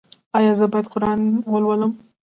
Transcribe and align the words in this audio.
ایا 0.37 0.53
زه 0.59 0.65
باید 0.71 0.87
قرآن 0.93 1.19
ولولم؟ 1.51 1.91